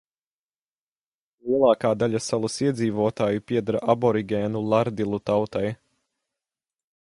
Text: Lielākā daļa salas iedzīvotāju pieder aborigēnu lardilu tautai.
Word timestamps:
Lielākā 1.49 1.91
daļa 2.03 2.21
salas 2.29 2.57
iedzīvotāju 2.69 3.45
pieder 3.51 3.79
aborigēnu 3.95 4.65
lardilu 4.73 5.23
tautai. 5.33 5.67